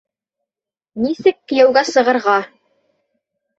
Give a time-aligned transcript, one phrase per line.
[1.03, 2.41] НИСЕК КЕЙӘҮГӘ СЫҒЫРҒА